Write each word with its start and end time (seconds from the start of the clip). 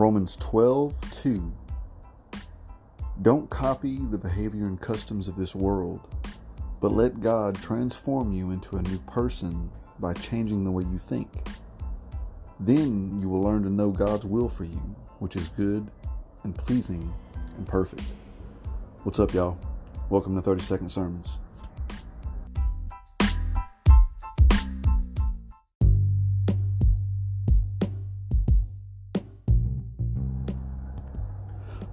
Romans 0.00 0.36
12 0.36 0.94
2. 1.10 1.52
Don't 3.20 3.50
copy 3.50 3.98
the 4.06 4.16
behavior 4.16 4.64
and 4.64 4.80
customs 4.80 5.28
of 5.28 5.36
this 5.36 5.54
world, 5.54 6.00
but 6.80 6.92
let 6.92 7.20
God 7.20 7.54
transform 7.56 8.32
you 8.32 8.50
into 8.50 8.78
a 8.78 8.82
new 8.82 8.98
person 9.00 9.70
by 9.98 10.14
changing 10.14 10.64
the 10.64 10.70
way 10.70 10.84
you 10.84 10.96
think. 10.96 11.28
Then 12.60 13.20
you 13.20 13.28
will 13.28 13.42
learn 13.42 13.62
to 13.64 13.68
know 13.68 13.90
God's 13.90 14.24
will 14.24 14.48
for 14.48 14.64
you, 14.64 14.96
which 15.18 15.36
is 15.36 15.48
good 15.48 15.86
and 16.44 16.56
pleasing 16.56 17.12
and 17.58 17.68
perfect. 17.68 18.04
What's 19.02 19.20
up, 19.20 19.34
y'all? 19.34 19.58
Welcome 20.08 20.34
to 20.34 20.40
30 20.40 20.62
Second 20.62 20.88
Sermons. 20.88 21.36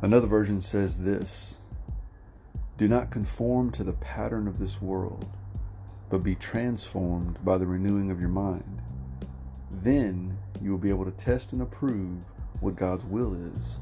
Another 0.01 0.27
version 0.27 0.61
says 0.61 1.03
this 1.03 1.57
Do 2.77 2.88
not 2.88 3.09
conform 3.09 3.71
to 3.71 3.83
the 3.83 3.93
pattern 3.93 4.47
of 4.47 4.59
this 4.59 4.79
world, 4.79 5.25
but 6.09 6.21
be 6.21 6.35
transformed 6.35 7.43
by 7.43 7.57
the 7.57 7.65
renewing 7.65 8.11
of 8.11 8.19
your 8.19 8.29
mind. 8.29 8.81
Then 9.71 10.38
you 10.61 10.69
will 10.69 10.77
be 10.77 10.89
able 10.89 11.05
to 11.05 11.11
test 11.11 11.52
and 11.52 11.63
approve 11.63 12.19
what 12.59 12.75
God's 12.75 13.05
will 13.05 13.33
is, 13.55 13.79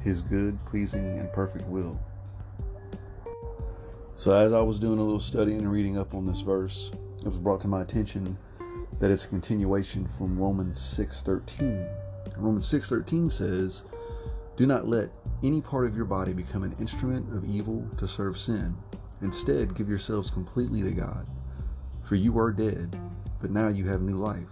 His 0.00 0.22
good, 0.22 0.58
pleasing, 0.64 1.18
and 1.18 1.30
perfect 1.34 1.66
will. 1.66 2.00
So, 4.14 4.32
as 4.32 4.54
I 4.54 4.62
was 4.62 4.80
doing 4.80 4.98
a 4.98 5.02
little 5.02 5.20
studying 5.20 5.58
and 5.58 5.70
reading 5.70 5.98
up 5.98 6.14
on 6.14 6.24
this 6.24 6.40
verse, 6.40 6.90
it 7.18 7.26
was 7.26 7.38
brought 7.38 7.60
to 7.60 7.68
my 7.68 7.82
attention 7.82 8.38
that 9.00 9.10
it's 9.10 9.26
a 9.26 9.28
continuation 9.28 10.06
from 10.06 10.38
Romans 10.38 10.78
6:13. 10.80 11.86
Romans 12.38 12.66
6:13 12.66 13.28
says, 13.28 13.84
"Do 14.56 14.66
not 14.66 14.88
let 14.88 15.10
any 15.42 15.60
part 15.60 15.86
of 15.86 15.94
your 15.94 16.04
body 16.04 16.32
become 16.32 16.64
an 16.64 16.74
instrument 16.80 17.34
of 17.36 17.44
evil 17.44 17.86
to 17.98 18.08
serve 18.08 18.38
sin. 18.38 18.76
Instead, 19.22 19.74
give 19.74 19.88
yourselves 19.88 20.30
completely 20.30 20.82
to 20.82 20.90
God. 20.90 21.26
For 22.02 22.16
you 22.16 22.38
are 22.38 22.52
dead, 22.52 22.98
but 23.40 23.50
now 23.50 23.68
you 23.68 23.86
have 23.86 24.00
new 24.00 24.16
life. 24.16 24.48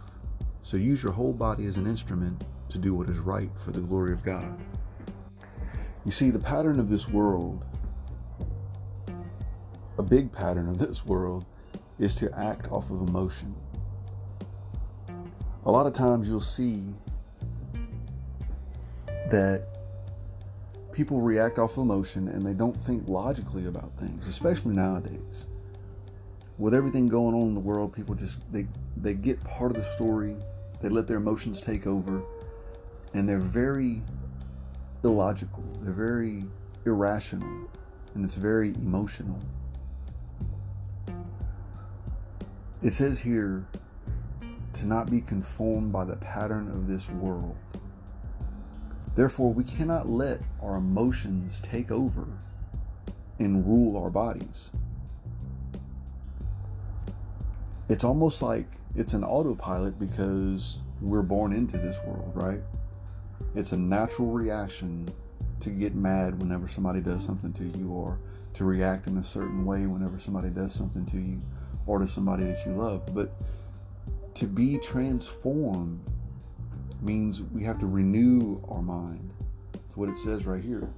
So 0.63 0.77
use 0.77 1.03
your 1.03 1.13
whole 1.13 1.33
body 1.33 1.67
as 1.67 1.77
an 1.77 1.87
instrument 1.87 2.45
to 2.69 2.79
do 2.79 2.95
what 2.95 3.09
is 3.09 3.19
right 3.19 3.51
for 3.65 3.71
the 3.71 3.81
glory 3.81 4.13
of 4.13 4.25
God. 4.25 4.59
You 6.05 6.11
see, 6.11 6.31
the 6.31 6.39
pattern 6.39 6.79
of 6.79 6.89
this 6.89 7.09
world, 7.09 7.65
a 9.99 10.03
big 10.03 10.33
pattern 10.33 10.69
of 10.69 10.79
this 10.79 11.05
world, 11.05 11.45
is 11.99 12.15
to 12.17 12.39
act 12.39 12.71
off 12.71 12.91
of 12.91 13.09
emotion. 13.09 13.55
A 15.65 15.71
lot 15.71 15.87
of 15.87 15.93
times 15.93 16.29
you'll 16.29 16.41
see 16.41 16.95
that 19.31 19.76
people 20.97 21.21
react 21.21 21.59
off 21.59 21.77
emotion 21.77 22.27
and 22.29 22.45
they 22.45 22.55
don't 22.55 22.75
think 22.75 23.07
logically 23.07 23.67
about 23.67 23.95
things, 23.99 24.27
especially 24.27 24.75
nowadays. 24.75 25.47
With 26.57 26.73
everything 26.73 27.07
going 27.07 27.35
on 27.35 27.49
in 27.49 27.55
the 27.55 27.61
world, 27.61 27.93
people 27.93 28.15
just 28.15 28.39
they 28.51 28.67
they 28.97 29.13
get 29.13 29.43
part 29.45 29.71
of 29.71 29.77
the 29.77 29.85
story, 29.85 30.35
they 30.81 30.89
let 30.89 31.07
their 31.07 31.19
emotions 31.19 31.61
take 31.61 31.87
over, 31.87 32.23
and 33.13 33.29
they're 33.29 33.39
very 33.39 34.01
illogical. 35.05 35.63
They're 35.83 35.93
very 35.93 36.45
irrational, 36.87 37.69
and 38.15 38.25
it's 38.25 38.35
very 38.35 38.71
emotional. 38.71 39.39
It 42.83 42.93
says 42.93 43.19
here 43.19 43.67
to 44.73 44.87
not 44.87 45.11
be 45.11 45.21
conformed 45.21 45.93
by 45.93 46.07
the 46.07 46.17
pattern 46.17 46.69
of 46.69 46.87
this 46.87 47.11
world. 47.11 47.57
Therefore, 49.17 49.51
we 49.53 49.65
cannot 49.65 50.09
let 50.09 50.41
our 50.63 50.77
emotions 50.77 51.59
take 51.61 51.91
over 51.91 52.29
and 53.39 53.67
rule 53.67 53.97
our 54.01 54.11
bodies. 54.11 54.71
It's 57.89 58.05
almost 58.05 58.43
like 58.43 58.67
it's 58.95 59.15
an 59.15 59.25
autopilot 59.25 59.99
because 59.99 60.79
we're 61.01 61.23
born 61.23 61.55
into 61.55 61.79
this 61.79 61.99
world, 62.05 62.31
right? 62.35 62.61
It's 63.55 63.73
a 63.73 63.77
natural 63.77 64.33
reaction 64.33 65.09
to 65.61 65.71
get 65.71 65.95
mad 65.95 66.39
whenever 66.39 66.69
somebody 66.69 67.01
does 67.01 67.25
something 67.25 67.55
to 67.55 67.65
you, 67.79 67.91
or 67.91 68.19
to 68.53 68.65
react 68.67 69.07
in 69.07 69.17
a 69.17 69.23
certain 69.23 69.65
way 69.65 69.87
whenever 69.87 70.19
somebody 70.19 70.51
does 70.51 70.75
something 70.75 71.07
to 71.07 71.17
you, 71.17 71.41
or 71.87 71.99
to 71.99 72.07
somebody 72.07 72.45
that 72.45 72.67
you 72.67 72.73
love. 72.73 73.15
But 73.15 73.35
to 74.35 74.47
be 74.47 74.77
transformed 74.79 76.05
means 77.03 77.43
we 77.43 77.65
have 77.65 77.79
to 77.81 77.87
renew 77.87 78.61
our 78.69 78.83
mind. 78.83 79.31
That's 79.73 79.97
what 79.97 80.09
it 80.09 80.17
says 80.17 80.47
right 80.47 80.63
here. 80.63 80.89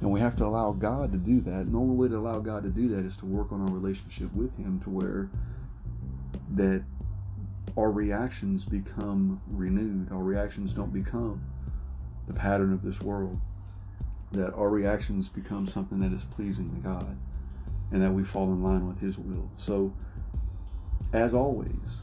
And 0.00 0.10
we 0.10 0.20
have 0.20 0.36
to 0.36 0.44
allow 0.44 0.72
God 0.72 1.12
to 1.12 1.18
do 1.18 1.40
that. 1.40 1.60
And 1.60 1.72
the 1.72 1.78
only 1.78 1.94
way 1.94 2.08
to 2.08 2.16
allow 2.16 2.40
God 2.40 2.62
to 2.64 2.68
do 2.68 2.88
that 2.88 3.04
is 3.04 3.16
to 3.18 3.26
work 3.26 3.50
on 3.52 3.62
our 3.62 3.72
relationship 3.72 4.32
with 4.34 4.56
Him 4.56 4.78
to 4.80 4.90
where 4.90 5.30
that 6.54 6.84
our 7.76 7.90
reactions 7.90 8.64
become 8.64 9.40
renewed. 9.48 10.12
Our 10.12 10.22
reactions 10.22 10.74
don't 10.74 10.92
become 10.92 11.42
the 12.26 12.34
pattern 12.34 12.72
of 12.72 12.82
this 12.82 13.00
world. 13.00 13.40
That 14.32 14.52
our 14.54 14.68
reactions 14.68 15.28
become 15.28 15.66
something 15.66 16.00
that 16.00 16.12
is 16.12 16.24
pleasing 16.24 16.74
to 16.74 16.80
God 16.80 17.16
and 17.92 18.02
that 18.02 18.12
we 18.12 18.24
fall 18.24 18.52
in 18.52 18.62
line 18.62 18.86
with 18.86 19.00
His 19.00 19.16
will. 19.18 19.50
So, 19.56 19.94
as 21.12 21.32
always, 21.32 22.02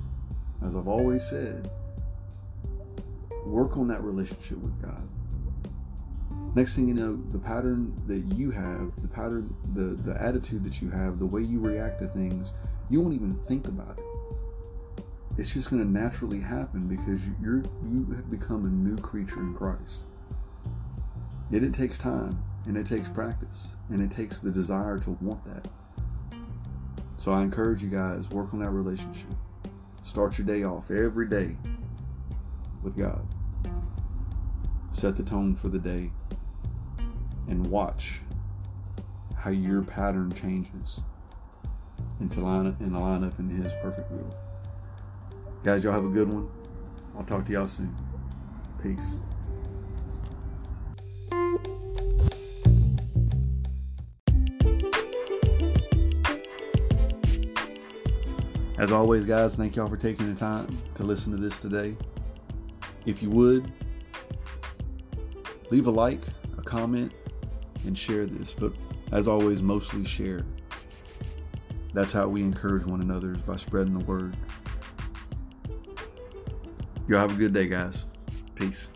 as 0.65 0.75
I've 0.75 0.87
always 0.87 1.23
said, 1.23 1.69
work 3.45 3.77
on 3.77 3.87
that 3.89 4.03
relationship 4.03 4.57
with 4.57 4.81
God. 4.81 5.07
Next 6.55 6.75
thing 6.75 6.87
you 6.87 6.93
know, 6.93 7.19
the 7.31 7.39
pattern 7.39 7.99
that 8.05 8.37
you 8.37 8.51
have, 8.51 8.91
the 9.01 9.07
pattern, 9.07 9.55
the, 9.73 9.95
the 10.03 10.21
attitude 10.21 10.63
that 10.63 10.81
you 10.81 10.89
have, 10.91 11.17
the 11.17 11.25
way 11.25 11.41
you 11.41 11.59
react 11.59 11.99
to 11.99 12.07
things, 12.07 12.53
you 12.89 13.01
won't 13.01 13.13
even 13.13 13.35
think 13.43 13.67
about 13.67 13.97
it. 13.97 14.05
It's 15.37 15.51
just 15.51 15.71
going 15.71 15.83
to 15.83 15.91
naturally 15.91 16.39
happen 16.39 16.87
because 16.87 17.27
you're 17.41 17.63
you 17.91 18.05
have 18.15 18.29
become 18.29 18.65
a 18.65 18.69
new 18.69 18.95
creature 18.97 19.39
in 19.39 19.51
Christ. 19.51 20.03
Yet 21.49 21.63
it 21.63 21.73
takes 21.73 21.97
time 21.97 22.43
and 22.67 22.77
it 22.77 22.85
takes 22.85 23.09
practice 23.09 23.75
and 23.89 23.99
it 23.99 24.11
takes 24.11 24.39
the 24.39 24.51
desire 24.51 24.99
to 24.99 25.11
want 25.21 25.43
that. 25.45 25.67
So 27.17 27.31
I 27.31 27.41
encourage 27.41 27.81
you 27.81 27.89
guys 27.89 28.29
work 28.29 28.53
on 28.53 28.59
that 28.59 28.69
relationship. 28.69 29.29
Start 30.03 30.37
your 30.37 30.45
day 30.45 30.63
off 30.63 30.91
every 30.91 31.27
day 31.27 31.57
with 32.83 32.97
God. 32.97 33.25
Set 34.91 35.15
the 35.15 35.23
tone 35.23 35.55
for 35.55 35.69
the 35.69 35.79
day 35.79 36.11
and 37.47 37.65
watch 37.67 38.19
how 39.35 39.49
your 39.49 39.81
pattern 39.81 40.31
changes 40.31 41.01
into 42.19 42.39
line 42.39 42.67
up, 42.67 42.79
and 42.79 42.91
line 42.91 43.23
up 43.23 43.37
in 43.39 43.49
His 43.49 43.73
perfect 43.81 44.09
will. 44.11 44.35
Guys, 45.63 45.83
y'all 45.83 45.93
have 45.93 46.05
a 46.05 46.09
good 46.09 46.29
one. 46.29 46.49
I'll 47.17 47.23
talk 47.23 47.45
to 47.45 47.51
y'all 47.51 47.67
soon. 47.67 47.93
Peace. 48.81 49.21
As 58.77 58.91
always, 58.91 59.25
guys, 59.25 59.55
thank 59.55 59.75
y'all 59.75 59.87
for 59.87 59.97
taking 59.97 60.33
the 60.33 60.37
time 60.37 60.67
to 60.95 61.03
listen 61.03 61.31
to 61.31 61.37
this 61.37 61.57
today. 61.57 61.95
If 63.05 63.21
you 63.21 63.29
would, 63.31 63.71
leave 65.69 65.87
a 65.87 65.91
like, 65.91 66.21
a 66.57 66.61
comment, 66.61 67.13
and 67.85 67.97
share 67.97 68.25
this. 68.25 68.53
But 68.53 68.73
as 69.11 69.27
always, 69.27 69.61
mostly 69.61 70.05
share. 70.05 70.45
That's 71.93 72.11
how 72.11 72.27
we 72.27 72.41
encourage 72.41 72.85
one 72.85 73.01
another 73.01 73.33
is 73.33 73.41
by 73.41 73.55
spreading 73.55 73.97
the 73.97 74.05
word. 74.05 74.35
Y'all 77.07 77.19
have 77.19 77.31
a 77.31 77.35
good 77.35 77.53
day, 77.53 77.67
guys. 77.67 78.05
Peace. 78.55 78.87